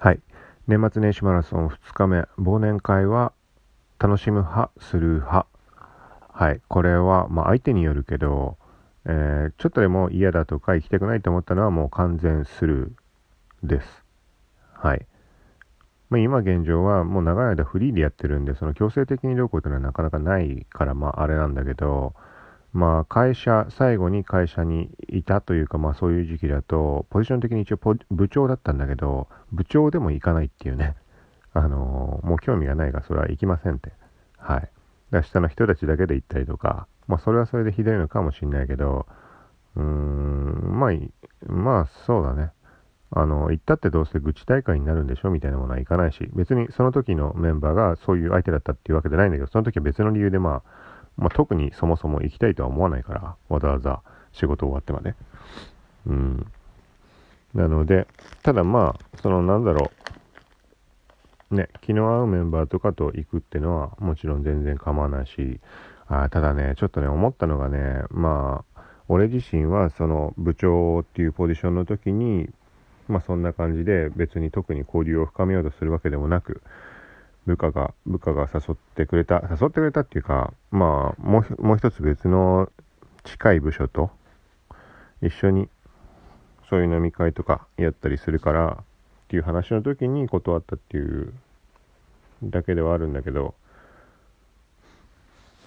[0.00, 0.20] はい。
[0.68, 3.32] 年末年始マラソン2日目、忘年会は
[3.98, 5.46] 楽しむ派、する派。
[6.32, 6.60] はい。
[6.68, 8.58] これは、まあ相手によるけど、
[9.06, 14.04] えーちょっとでも嫌だとか行きたくないと思ったのはもう完全スルーです。
[14.72, 15.04] はい。
[16.10, 22.14] まあ、今現状はもう長い間フリーでやってるんで、その強制的にどうこうというのはなかなかないから、まああれなんだけど、
[22.72, 27.78] まあ会社、最後に会社にいたというか、まあそういう時期だと、ポジション的に一応
[28.10, 30.96] 部長だったんだけど、部長でも行かないっていうね。
[31.54, 33.92] あのーもう興味がないからそれは行きませんって。
[34.36, 34.70] はい。
[35.10, 39.06] だ下の人たちだけで行ったりとか、まあそれはそれでひどいのかもしれないけど、
[39.76, 40.92] うーん、まあ、
[41.52, 42.50] まあそうだね。
[43.10, 54.00] あの、行ったってどうせ愚痴大会になるんでしょみたいなものはいかないし、別にその時のメンバーがそういう相手だったっていうわけじゃないんだけど、その時は別の理由でまあ、まあ特にそもそも行きたいとは思わないから、わざわざ
[54.32, 55.14] 仕事終わってまで。
[56.06, 56.46] うん。
[57.54, 58.06] なので、
[58.42, 59.90] ただまあ、そのなんだろ
[61.50, 65.60] う、ね、気の合うメンバーとかと行くっていうのはもちろん全然構わないし、
[66.06, 72.48] あただね、ちょっとね、思ったのがね、まあ、俺自身はその部長っていうポジションの時に、
[73.08, 76.62] まあそんな感じで別に特に交流を深めようとするわけでもなく、
[77.48, 82.70] 部下が、部下が誘ってくれた、誘ってくれたっていうか、まあ、もう、もう一つ別の
[83.24, 84.10] 近い部署と
[85.22, 85.68] 一緒に
[86.68, 88.84] そういう飲み会とかやったりするからっ
[89.28, 91.32] ていう話の時に断ったっていう
[92.42, 93.54] だけではあるんだけど、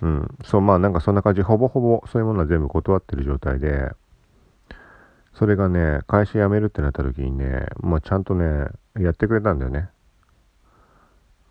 [0.01, 3.89] うん、そう、まあなんかそんな感じ、ほぼほぼそういうものは全部断ってる状態で、
[5.33, 8.67] それがね、会社辞めるってなった時にね、まあちゃんとね、
[8.99, 9.89] やってくれたんだよね。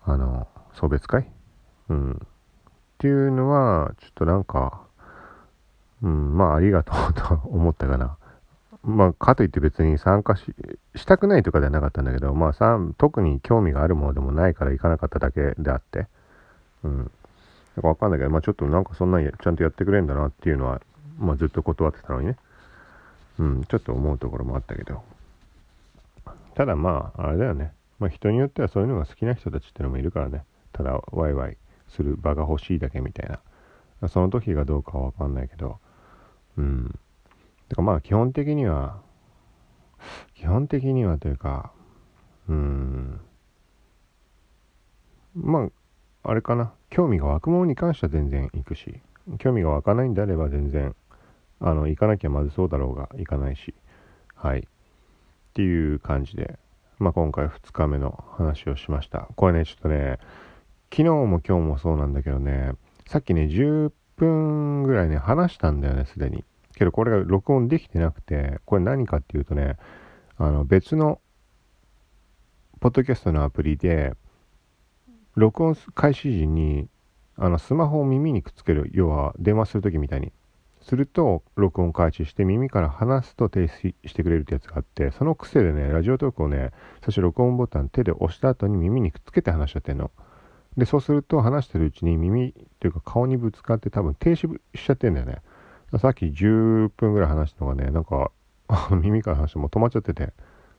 [0.05, 1.31] あの、送別会？
[1.89, 2.12] うん。
[2.12, 2.17] っ
[2.98, 4.83] ていうのは、ちょっとなんか、
[6.03, 8.17] うん、まあありがとうと思ったかな。
[8.83, 10.55] まあ、かといって別に参加し、
[10.95, 16.06] したくないとかではなかったんだけど、まあさ、特に興味があるものでもないから行かなかっただけであって、
[16.83, 16.97] うん。
[16.97, 17.06] なん
[17.83, 20.81] かわかんないけど、まあちょっとなんかそんなんちゃんとやってくれんだなっていうのは、
[21.19, 22.37] まあずっと断ってたのにね。
[23.39, 25.03] うん、ちょっと思うところもあったけど。
[26.55, 27.72] ただまあ、あれだよね。
[28.00, 30.44] まあ人によってはそういうのが好きな人たちってのもいるからね。
[30.72, 31.56] ただ、ワイワイ
[31.88, 33.31] する場が欲しいだけみたい
[34.00, 34.09] な。
[34.09, 35.78] その時がどうかはわかんないけど、
[36.56, 36.99] うん。
[37.69, 39.00] てかまあ基本的には、
[40.34, 41.72] 基本的にはというか、
[42.49, 43.21] うん、
[45.34, 45.69] ま
[46.25, 49.00] あ、あれかな、興味が湧くものに関しては全然行くし、
[49.39, 50.97] 興味が湧かないんであれば全然、
[51.60, 53.75] あの、行かなきゃまずそうだろうが行かないし、
[54.34, 54.60] はい。
[54.60, 54.62] っ
[55.53, 56.59] ていう感じで、
[57.00, 59.27] まあ今回2日目の話をしました。
[59.34, 60.19] これね、ちょっとね、
[60.93, 62.72] 昨日も今日もそうなんだけどね、
[63.06, 66.44] さっきね、10分ぐらいね、話したんだよね、すでに。
[66.75, 69.78] けどこれが録音できてなくて、これ何かっていうとね、
[70.37, 71.21] あの別の
[72.81, 74.12] ポッドキャストのアプリで、
[75.37, 76.87] 録音開始時に、
[77.37, 80.33] あのスマホを耳にくっつける、要は電話するときみたいに。
[80.80, 86.70] すると、録音開始して耳から離すと停止してくれるってやつがあって、その癖でね、ラジオトークをね、
[87.00, 90.10] 最初録音ボタン手で押した後に耳にくっつけて話しちゃってんの。
[90.76, 95.42] で、そうすると話してるうちに耳っていうか顔にぶつかって多分停止しちゃってんだよね。
[95.98, 98.30] さっき10分ぐらい話したのがね、なんか、
[98.91, 100.32] 耳から話しても止まっちゃってて、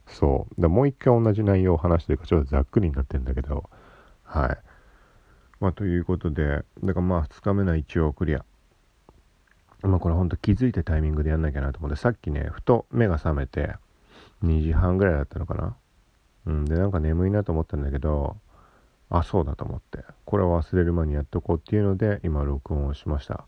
[0.07, 0.61] そう。
[0.61, 3.69] でもう一回同じ内容を話してるからちょっとざっくりになってんだけど、
[4.23, 4.57] はい。
[5.59, 8.45] まあ、ということで、だからまあ、2日目の一応クリア。
[9.83, 13.75] まあ、これほんと気づいたタイミングでやんなきゃなと思って、さっきね、ふと目が覚めて、
[14.43, 15.75] 2時半ぐらいだったのかな。
[16.45, 18.37] うん、で、なんか眠いなと思ったんだけど、
[19.09, 23.45] あ、そうだと思って、これは忘れる前にやっとこうっていうので、今録音をしました。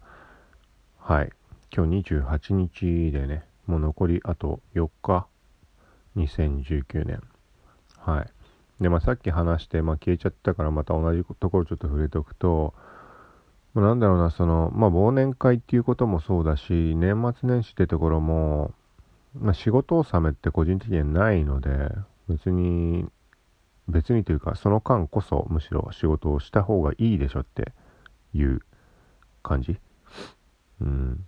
[1.00, 1.32] はい。
[1.76, 5.26] 今日28日でね、もう残りあと4日、
[6.18, 7.22] 2019年。
[7.98, 8.84] はい。
[8.84, 12.74] で、まあさっき話して、まあ消えちゃったからまた同じところちょっと触れておくと、
[13.76, 18.72] なんだろうな、その、まあ忘年会っていうこともそうだし、年末年始ってところも、
[19.36, 21.90] まあ仕事納めって個人的にはないので、
[22.28, 23.06] 別に、
[23.88, 27.74] 別にというか、その間こそむしろ仕事をした方がいいでしょって
[28.34, 28.60] いう
[29.42, 29.80] 感じ。
[30.82, 31.26] うん。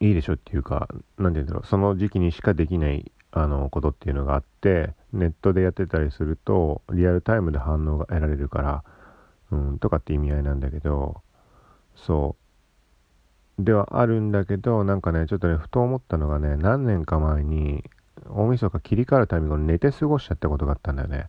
[0.00, 0.88] いいでしょっていうか、
[1.18, 8.84] なんて言うんだろう、その時期にしかできない、あの、ことっていうのがあって、ネットでやってたりすると、リアルタイムで反応が得られるから、
[9.50, 11.22] うん、とかって意味合いなんだけど、
[11.96, 12.36] そ
[13.58, 13.64] う。
[13.64, 17.84] ではあるんだけど、なんかね、ちょっとね、ふと思ったのがね、何年か前に、
[18.28, 21.28] 大晦日切り替わるタイミングで寝て過ごしちゃったことがあったんだよね。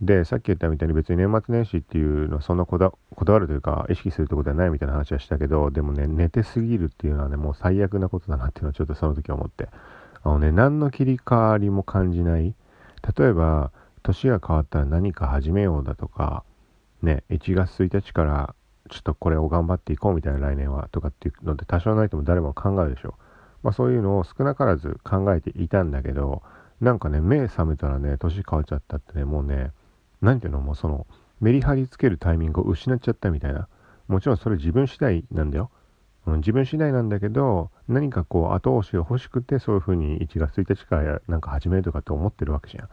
[0.00, 9.68] で、さっき言ったみたいに別に年末年始っていうのはそんなこだこだわるというか意識するってことはないみたいな話はしたけど、でもね、寝てすぎるっていうのはね、もう最悪なことだなっていうのはちょっとその時思って。
[10.22, 12.54] あのね、何の切り替わりも感じない。
[13.18, 13.72] 例えば
[14.02, 16.44] 年が変わったら何か始めようだとか
[17.02, 18.54] ね1月1日から
[18.90, 23.14] ちょっとこれを頑張っていこうみたいな来年はとかっていうのって多少ないとも誰も考えるでしょ
[23.62, 26.42] まあそういうのを少なからず考えていたんだけど
[26.80, 29.70] なんかね目覚めたらね年変わっちゃったってねもうね
[30.20, 31.06] 何ていうのもうその
[31.40, 33.68] メリハリつけるタイミングを失っちゃったみたいな。
[34.10, 35.70] もちろんそれ自分次第なんだよ、
[36.26, 42.88] うん、自分次第なんだけど何かこう後押しが欲しくてそういう風に1月1日からなんか始めるとかって思ってるわけじゃん。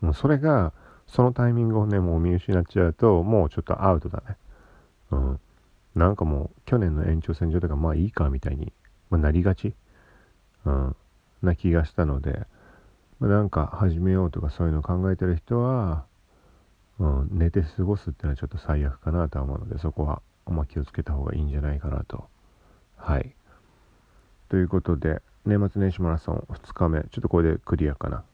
[0.00, 0.72] もうそれが
[1.06, 4.36] そのタイミングをねもう見失っちゃうともうちょっとアウトだね。
[5.10, 5.40] うん。
[5.94, 8.72] なんかもう去年の延長線上とかまあいいかみたいに、
[9.10, 9.74] まあ、なりがち
[10.64, 10.96] うん
[11.42, 12.46] な気がしたので、
[13.20, 16.04] まあ、なんか始めようとかそういうのを考えてる人は
[17.00, 22.28] うん、寝て過ごすっていうのはちょっと最悪かなとは思うのでそこはま気をつけた方がいいんじゃないかなと。
[22.96, 23.34] はい。
[24.48, 27.00] ということで年末年始マラソン2日目。
[27.00, 28.24] ちょっとこれでクリアかな。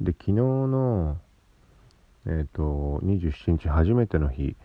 [0.00, 1.18] で昨日の
[2.26, 4.56] えっ、ー、と27日初めての日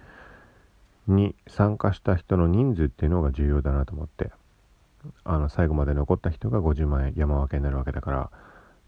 [1.08, 4.32] に参加した人の人数っていうのが重要だなと思って
[5.24, 8.32] あの最後まで残った人が50万円山分けになるわけだから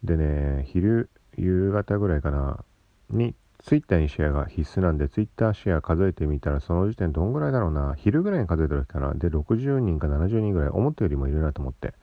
[0.03, 2.63] でね昼夕方ぐらいかな
[3.09, 7.93] にツイッターにシェアが必須なんで、ツイッターシェア数えてみたら、その時点どんぐらいだろうな。
[7.97, 9.13] 昼ぐらいに数えた時かな。
[9.13, 11.93] で、60人か70人ぐらい、思ったよりもいるなと思って。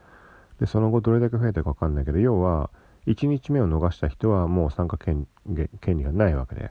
[0.61, 2.71] で、その後どれだけ増えたかわかんないけど、要は、
[3.07, 6.71] 1日目を逃した人はもう参加権利がないわけで。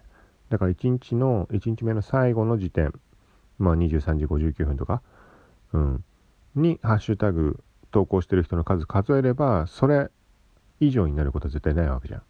[0.50, 2.94] だから1日の、1日目の最後の時点、
[3.58, 5.02] まあ23時59分とか、
[5.74, 6.04] うん、
[6.56, 10.12] にハッシュタグ投稿してる人の数数えれば、それ
[10.80, 12.22] 以上になることは絶対ないわけじゃん。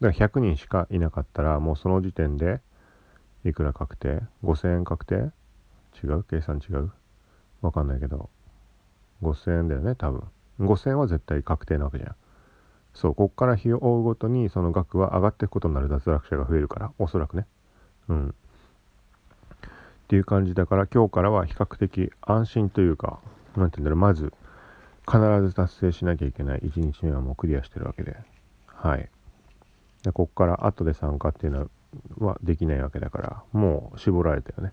[0.00, 2.60] だから100人しかいなかったら、もうその時点で、
[3.44, 5.32] いくら確定 ?5000 円確定？
[6.02, 6.22] 違う？
[6.22, 6.92] 計算違う？
[7.60, 8.30] わかんないけど。
[9.22, 10.22] 5000円だよね、多分。
[10.60, 12.16] 5000円は絶対確定なわけじゃん。
[12.94, 17.46] そう、こっから日を追うごとにその額は上がっていくことになる脱落者が増えるから、おそらくね。
[18.08, 18.28] うん。
[18.28, 18.32] っ
[20.08, 23.18] ていう感じだから今日からは比較的安心というか、
[23.56, 24.32] なんて言うんだろう、まず
[25.06, 28.16] 必ず達成しなきゃいけない1日目はもうクリアしてるわけで。
[28.66, 29.08] はい。
[30.04, 31.70] でこっから後で参加っていうの
[32.18, 34.72] はできないわけだからもう絞られたよね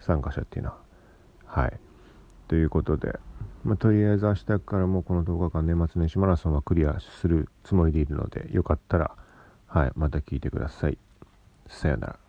[0.00, 0.78] 参加者っていうのは
[1.46, 1.78] はい
[2.48, 3.18] ということで、
[3.64, 9.12] まあ、とりあえず明日からもこの10日間年末年始マラソンはクリアするつもりでいるのでよかったら
[9.68, 10.98] はいまた聞いてください。
[11.68, 12.21] さよなら。